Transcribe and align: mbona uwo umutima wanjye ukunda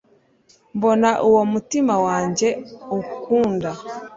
mbona 0.75 1.09
uwo 1.27 1.39
umutima 1.47 1.93
wanjye 2.05 2.47
ukunda 2.99 3.69